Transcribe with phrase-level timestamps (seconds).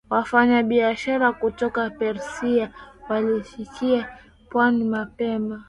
[0.09, 2.71] Wafanyabiashara kutoka Persia
[3.09, 4.09] walifikia
[4.49, 5.59] pwani mapema